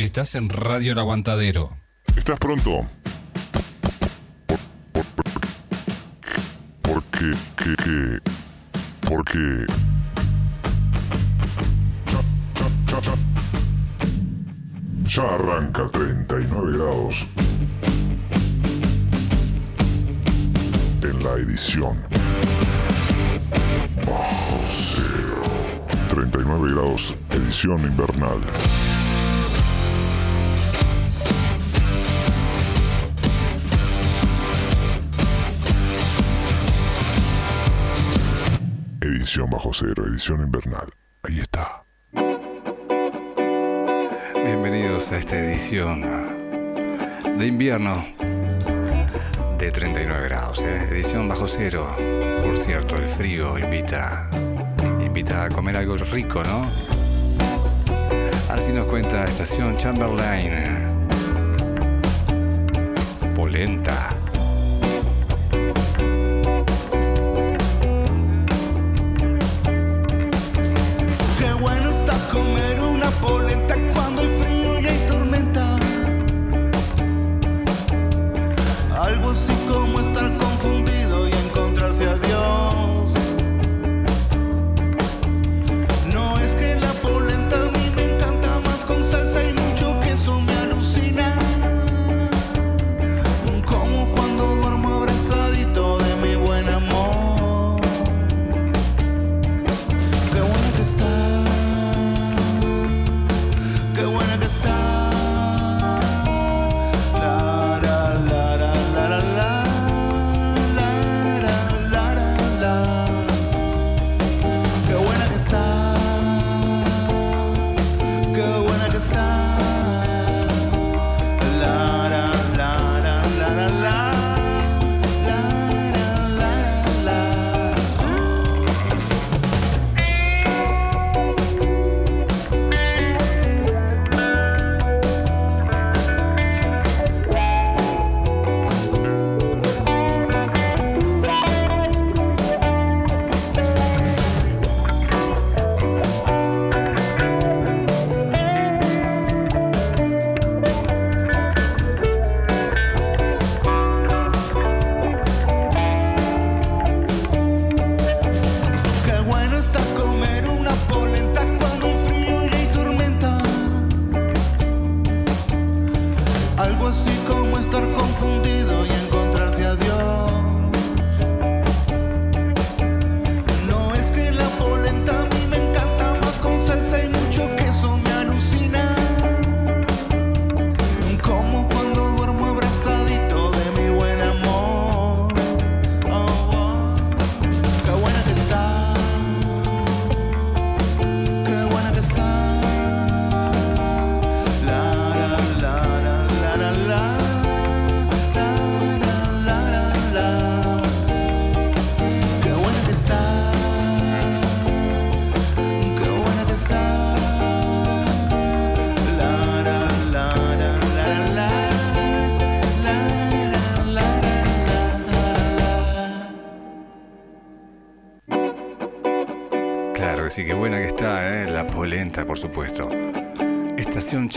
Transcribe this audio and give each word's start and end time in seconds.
Estás 0.00 0.34
en 0.34 0.48
Radio 0.48 0.92
El 0.92 0.98
Aguantadero. 0.98 1.76
¿Estás 2.16 2.38
pronto? 2.38 2.86
Porque, 6.80 7.34
que, 7.54 7.76
que, 7.76 8.18
porque... 9.06 9.66
Ya 15.04 15.22
arranca 15.22 15.86
39 15.92 16.78
grados. 16.78 17.28
En 21.02 21.22
la 21.22 21.32
edición. 21.34 22.02
Bajo 24.06 24.60
cero. 24.64 25.42
39 26.08 26.72
grados, 26.72 27.14
edición 27.30 27.80
invernal. 27.80 28.40
Edición 39.20 39.50
bajo 39.50 39.70
cero, 39.74 40.06
edición 40.08 40.40
invernal. 40.40 40.90
Ahí 41.24 41.40
está. 41.40 41.84
Bienvenidos 44.34 45.12
a 45.12 45.18
esta 45.18 45.38
edición 45.38 46.00
de 47.36 47.46
invierno 47.46 48.02
de 49.58 49.70
39 49.70 50.24
grados, 50.24 50.62
¿eh? 50.62 50.88
edición 50.90 51.28
bajo 51.28 51.46
cero. 51.48 51.86
Por 52.42 52.56
cierto, 52.56 52.96
el 52.96 53.10
frío 53.10 53.58
invita, 53.58 54.30
invita 55.04 55.44
a 55.44 55.48
comer 55.50 55.76
algo 55.76 55.98
rico, 55.98 56.42
¿no? 56.42 56.66
Así 58.48 58.72
nos 58.72 58.86
cuenta 58.86 59.26
Estación 59.26 59.76
Chamberlain. 59.76 60.50
Polenta. 63.36 64.16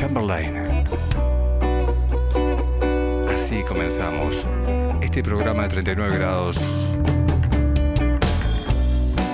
Chamberlain. 0.03 0.83
Así 3.29 3.63
comenzamos 3.63 4.49
este 5.01 5.23
programa 5.23 5.63
de 5.63 5.69
39 5.69 6.17
grados 6.17 6.91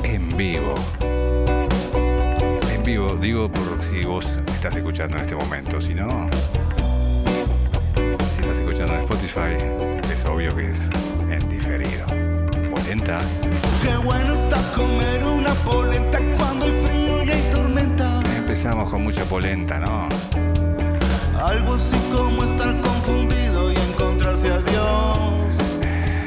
en 0.04 0.38
vivo. 0.38 0.76
En 2.72 2.84
vivo, 2.84 3.16
digo 3.16 3.52
por 3.52 3.84
si 3.84 4.06
vos 4.06 4.40
estás 4.54 4.76
escuchando 4.76 5.16
en 5.16 5.24
este 5.24 5.36
momento, 5.36 5.82
si 5.82 5.96
no, 5.96 6.30
si 8.30 8.42
estás 8.42 8.60
escuchando 8.60 8.94
en 8.94 9.00
Spotify, 9.00 9.56
es 10.14 10.24
obvio 10.26 10.56
que 10.56 10.70
es 10.70 10.92
en 11.32 11.50
diferido. 11.50 12.06
Polenta. 12.70 13.22
Qué 13.82 13.98
bueno 14.06 14.36
está 14.36 14.72
comer 14.76 15.24
una 15.24 15.52
polenta 15.66 16.20
cuando 16.38 16.66
hay 16.66 16.86
frío 16.86 17.24
y 17.24 17.32
hay 17.32 17.50
tormenta. 17.50 18.22
Empezamos 18.38 18.88
con 18.92 19.02
mucha 19.02 19.26
polenta, 19.26 19.80
¿no? 19.80 20.08
Algo 21.40 21.76
así 21.76 21.96
como 22.12 22.44
estar 22.44 22.82
confundido 22.82 23.72
y 23.72 23.76
encontrarse 23.76 24.52
a 24.52 24.60
Dios. 24.60 25.56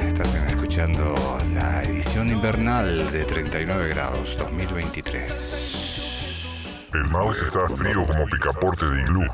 Estás 0.06 0.34
escuchando 0.34 1.14
la 1.52 1.82
edición 1.82 2.30
invernal 2.30 3.12
de 3.12 3.26
39 3.26 3.88
grados 3.88 4.38
2023. 4.38 6.88
El 6.94 7.04
mouse 7.10 7.42
está 7.42 7.68
frío 7.68 8.06
como 8.06 8.24
picaporte 8.24 8.86
de 8.86 9.02
iglú. 9.02 9.26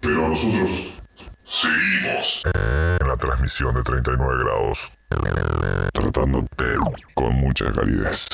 Pero 0.00 0.28
nosotros 0.28 1.02
seguimos 1.44 2.42
en 3.00 3.08
la 3.08 3.16
transmisión 3.16 3.74
de 3.74 3.82
39 3.82 4.44
grados. 4.44 4.90
Tratándote 5.94 6.76
con 7.14 7.36
mucha 7.36 7.72
calidez. 7.72 8.28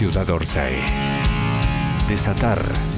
Ciudad 0.00 0.30
Orsay. 0.30 0.80
Desatar. 2.08 2.89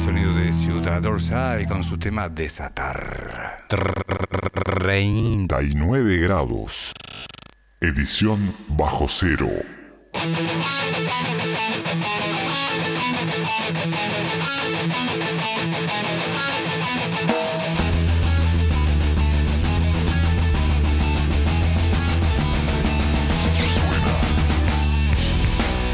sonido 0.00 0.32
de 0.32 0.50
Ciudad 0.50 1.04
Orsay 1.04 1.66
con 1.66 1.82
su 1.82 1.98
tema 1.98 2.26
Desatar. 2.30 3.66
39 4.64 6.16
grados. 6.16 6.94
Edición 7.82 8.54
bajo 8.68 9.06
cero. 9.08 9.50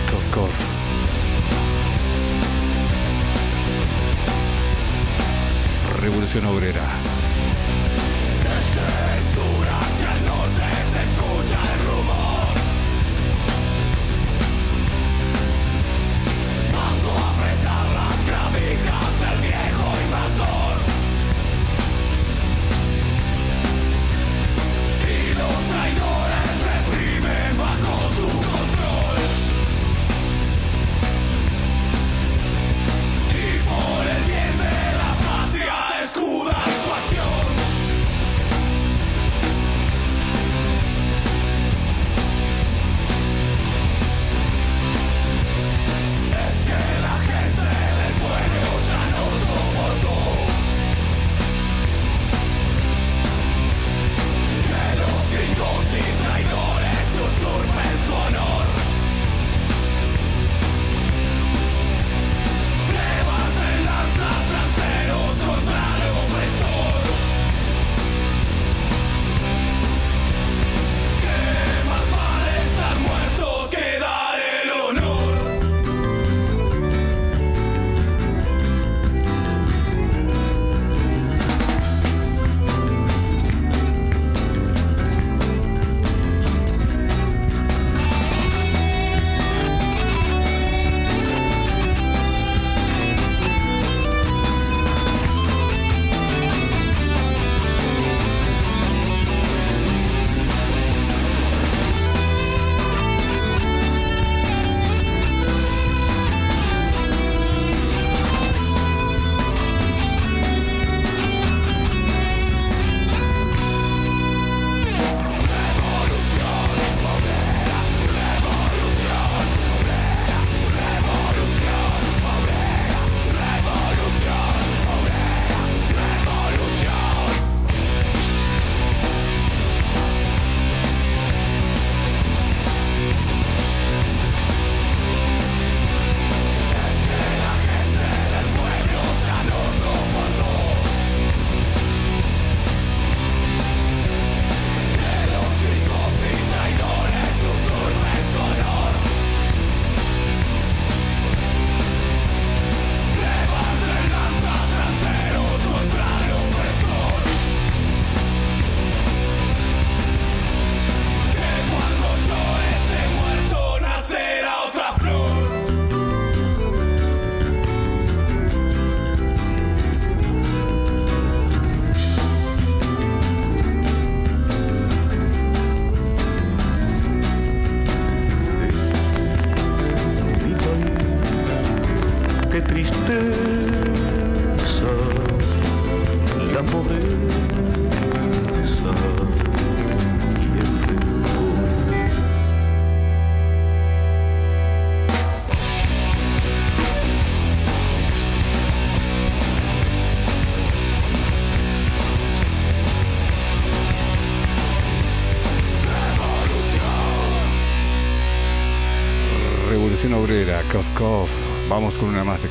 Cof, 0.09 0.27
cof. 0.33 0.76
Revolución 6.07 6.45
Obrera. 6.45 7.06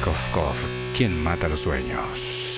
Kof 0.06 0.30
Kof, 0.30 0.68
quien 0.94 1.18
mata 1.24 1.50
los 1.50 1.62
sueños. 1.62 2.55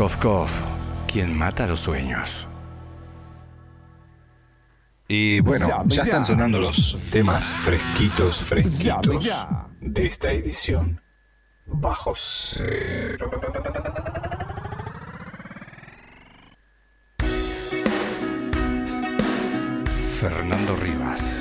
Cof 0.00 0.16
Cof, 0.16 0.60
quien 1.12 1.36
mata 1.36 1.66
los 1.66 1.80
sueños. 1.80 2.48
Y 5.06 5.40
bueno, 5.40 5.84
ya 5.88 6.04
están 6.04 6.24
sonando 6.24 6.58
los 6.58 6.96
temas 7.12 7.52
fresquitos, 7.52 8.42
fresquitos 8.42 9.30
de 9.78 10.06
esta 10.06 10.32
edición. 10.32 11.02
Bajo 11.66 12.14
cero. 12.14 13.30
Fernando 20.18 20.76
Rivas. 20.76 21.39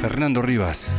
Fernando 0.00 0.40
Rivas. 0.40 0.96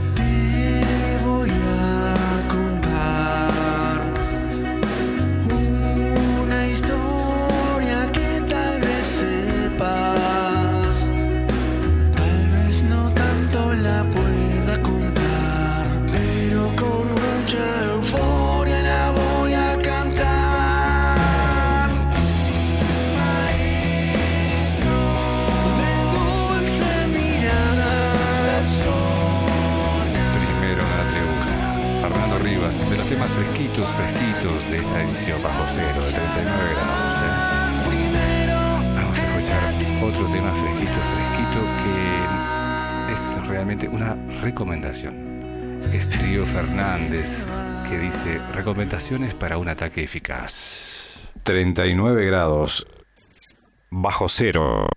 otro 40.19 40.33
tema 40.33 40.51
fresquito, 40.51 40.93
fresquito, 40.93 41.59
que 41.83 43.13
es 43.13 43.47
realmente 43.47 43.87
una 43.87 44.15
recomendación. 44.41 45.83
Es 45.93 46.09
Trío 46.09 46.43
Fernández, 46.47 47.47
que 47.87 47.99
dice 47.99 48.41
recomendaciones 48.51 49.35
para 49.35 49.59
un 49.59 49.69
ataque 49.69 50.03
eficaz. 50.03 51.19
39 51.43 52.25
grados, 52.25 52.87
bajo 53.91 54.27
cero. 54.27 54.87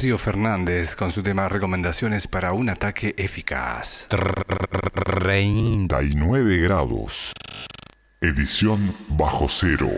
Trio 0.00 0.16
Fernández 0.16 0.96
con 0.96 1.12
su 1.12 1.22
tema 1.22 1.46
Recomendaciones 1.50 2.26
para 2.26 2.54
un 2.54 2.70
ataque 2.70 3.14
eficaz. 3.18 4.08
39 5.04 6.56
grados. 6.56 7.34
Edición 8.22 8.96
bajo 9.08 9.46
cero. 9.46 9.90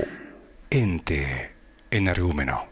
Ente 0.70 1.52
en 1.92 2.08
argumento. 2.08 2.71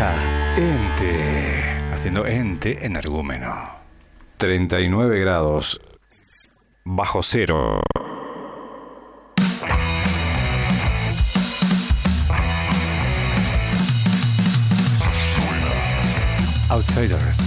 Ente, 0.00 1.60
haciendo 1.92 2.24
ente 2.24 2.86
energúmeno. 2.86 3.52
39 4.36 5.18
grados 5.18 5.80
bajo 6.84 7.20
cero. 7.20 7.80
Outsiders. 16.70 17.38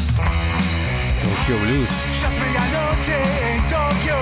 Tokyo 1.22 1.58
Blues. 1.58 2.22
Ya 2.22 2.28
es 2.28 2.38
medianoche 2.38 3.16
en 3.54 3.62
Tokio. 3.64 4.18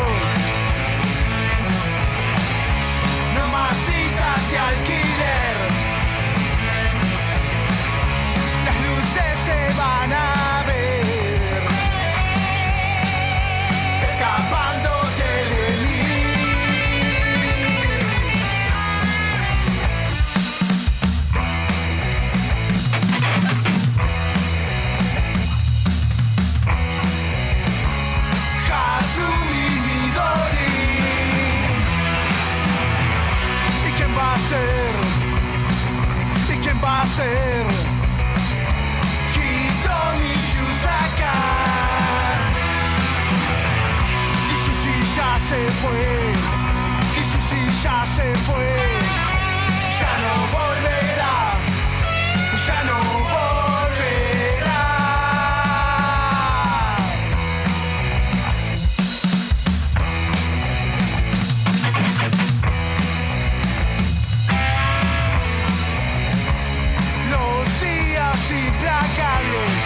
No 3.36 3.48
más 3.48 3.76
citas 3.76 4.52
de 4.52 4.58
alquiler. 4.60 5.09
Te 9.50 9.62
van 9.80 10.12
a 10.14 10.64
ver. 10.68 11.62
Escapándote 14.10 15.32
de 15.52 15.68
mí. 15.84 16.00
Hatsumi 28.72 29.64
Midori 29.86 30.74
¿Y 33.88 33.92
quién 33.98 34.12
va 34.18 34.34
a 34.34 34.40
ser? 34.40 34.94
¿Y 36.54 36.58
quién 36.64 36.78
va 36.84 37.02
a 37.02 37.06
ser? 37.06 37.79
Fue. 45.82 46.04
Su 47.24 47.56
ya 47.84 48.06
se 48.06 48.28
fue. 48.46 48.70
Ya 50.00 50.14
no 50.24 50.34
volverá. 50.56 51.38
Ya 52.66 52.80
no 52.90 52.98
volverá. 53.34 54.82
Los 67.32 67.82
días 67.82 68.42
implacables, 68.52 69.82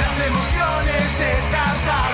las 0.00 0.16
emociones 0.28 1.06
descartables, 1.18 2.11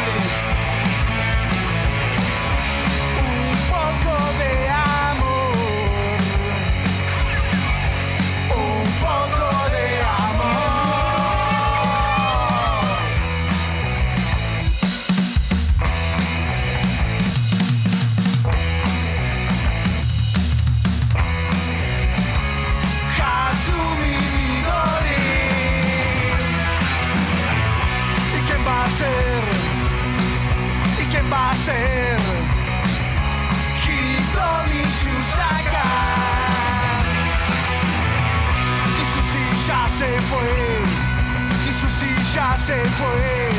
ya 42.39 42.57
se 42.57 42.79
fue 42.99 43.51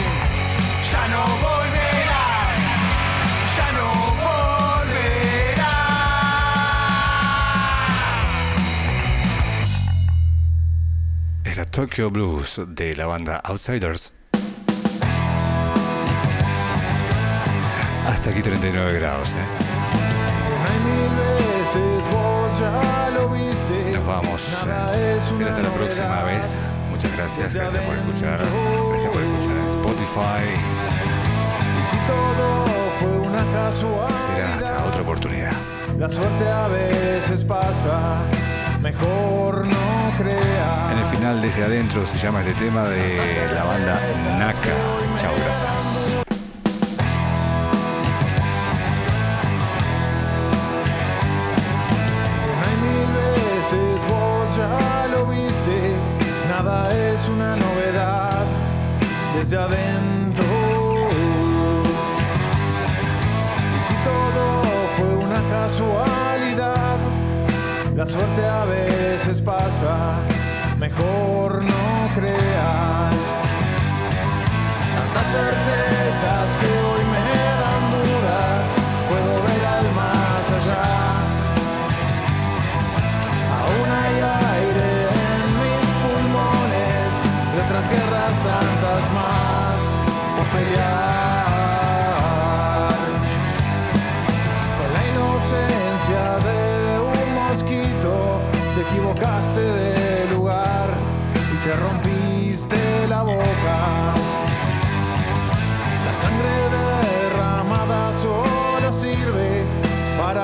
Ya 0.91 1.03
no 1.13 1.21
volverá 1.43 2.27
Ya 3.55 3.67
no 3.77 3.87
volverá 4.23 5.75
Era 11.43 11.65
Tokyo 11.65 12.09
Blues 12.09 12.61
de 12.67 12.95
la 12.95 13.05
banda 13.05 13.41
Outsiders. 13.43 14.13
Hasta 18.07 18.29
aquí 18.29 18.41
39 18.41 18.93
grados, 18.93 19.35
¿eh? 19.35 19.47
Nos 23.93 24.05
vamos. 24.05 24.65
Eh, 24.95 25.19
será 25.37 25.49
hasta 25.49 25.61
la 25.63 25.73
próxima 25.73 26.23
vez. 26.23 26.71
Muchas 26.99 27.15
gracias, 27.15 27.55
gracias 27.55 27.83
por 27.85 27.95
escuchar. 27.95 28.41
Gracias 28.89 29.13
por 29.13 29.21
escuchar 29.21 29.57
en 29.57 29.67
Spotify. 29.69 30.43
Y 31.79 31.89
si 31.89 31.97
todo 32.05 32.65
fue 32.99 33.19
una 33.25 33.37
casualidad. 33.53 34.15
Será 34.17 34.55
hasta 34.55 34.83
otra 34.83 35.01
oportunidad. 35.03 35.53
La 35.97 36.09
suerte 36.09 36.49
a 36.49 36.67
veces 36.67 37.45
pasa. 37.45 38.25
Mejor 38.81 39.65
no 39.65 40.11
creas. 40.17 40.91
En 40.91 40.97
el 40.97 41.05
final, 41.05 41.41
desde 41.41 41.63
adentro, 41.63 42.05
se 42.05 42.17
llama 42.17 42.41
este 42.41 42.65
tema 42.65 42.83
de 42.89 43.17
la 43.55 43.63
banda 43.63 43.97
Naka. 44.37 44.75
Chao, 45.15 45.31
gracias. 45.45 45.88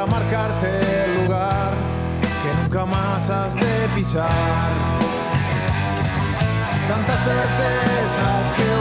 Marcarte 0.06 1.06
el 1.06 1.24
lugar 1.24 1.74
que 2.44 2.54
nunca 2.62 2.86
más 2.86 3.30
has 3.30 3.56
de 3.56 3.89
pisar. 3.96 4.30
Tantas 6.88 7.24
certezas 7.24 8.52
que 8.52 8.74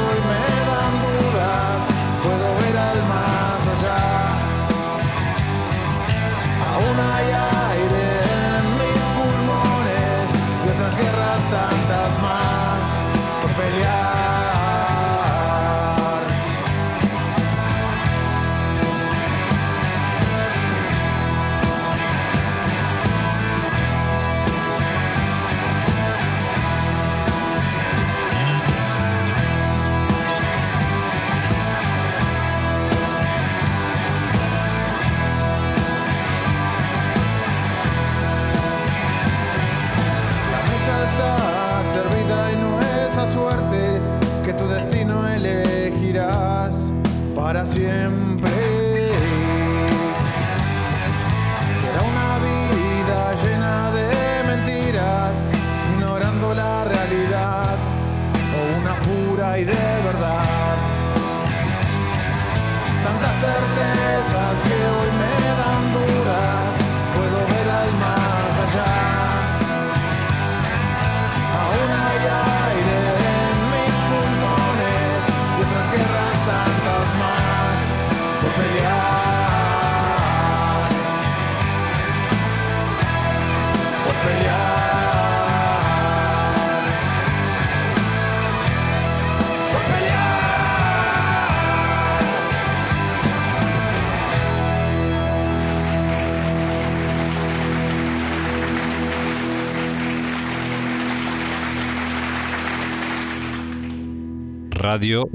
Radio 104.94 105.28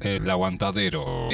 El 0.00 0.28
Aguantadero. 0.28 1.28